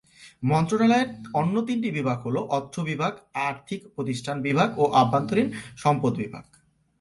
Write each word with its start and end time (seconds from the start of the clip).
মন্ত্রণালয়ের 0.43 1.09
অন্য 1.33 1.55
তিনটি 1.67 1.89
বিভাগ 1.97 2.17
হলো: 2.25 2.39
অর্থ 2.57 2.75
বিভাগ, 2.89 3.13
আর্থিক 3.47 3.81
প্রতিষ্ঠান 3.95 4.37
বিভাগ 4.47 4.69
ও 4.77 4.83
অভ্যন্তরীণ 5.01 5.47
সম্পদ 5.83 6.13
বিভাগ। 6.17 6.45